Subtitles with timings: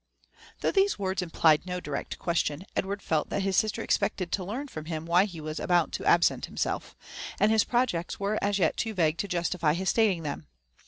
[0.61, 4.67] Though these words Implied no direct question, Edward felt that his sister expected to learn
[4.67, 6.95] from him why he was about to absent himself;
[7.39, 10.47] and his pirojects were as yet too vague to justify his stating them.